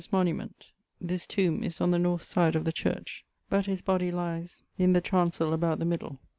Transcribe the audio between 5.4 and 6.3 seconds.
about the middle.